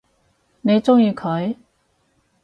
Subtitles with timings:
[0.61, 1.55] 你鍾意佢？